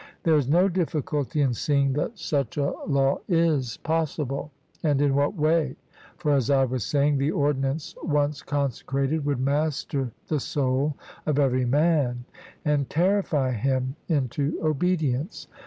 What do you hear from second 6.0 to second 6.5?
for, as